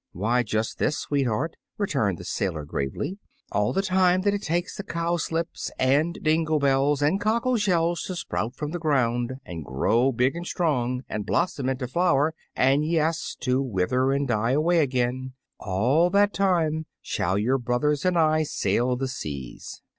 "Why, 0.13 0.41
just 0.41 0.79
this, 0.79 0.97
sweetheart," 0.97 1.57
returned 1.77 2.17
the 2.17 2.23
sailor 2.23 2.65
gravely; 2.65 3.19
"all 3.51 3.71
the 3.71 3.83
time 3.83 4.21
that 4.21 4.33
it 4.33 4.41
takes 4.41 4.75
the 4.75 4.83
cowslips 4.83 5.69
and 5.77 6.17
dingle 6.23 6.57
bells 6.57 7.03
and 7.03 7.21
cockle 7.21 7.55
shells 7.55 8.01
to 8.07 8.15
sprout 8.15 8.55
from 8.55 8.71
the 8.71 8.79
ground, 8.79 9.33
and 9.45 9.63
grow 9.63 10.11
big 10.11 10.35
and 10.35 10.47
strong, 10.47 11.03
and 11.07 11.27
blossom 11.27 11.69
into 11.69 11.87
flower, 11.87 12.33
and, 12.55 12.83
yes 12.83 13.37
to 13.41 13.61
wither 13.61 14.11
and 14.11 14.27
die 14.29 14.53
away 14.53 14.79
again 14.79 15.33
all 15.59 16.09
that 16.09 16.33
time 16.33 16.87
shall 17.03 17.37
your 17.37 17.59
brothers 17.59 18.03
and 18.03 18.17
I 18.17 18.41
sail 18.41 18.95
the 18.95 19.07
seas. 19.07 19.83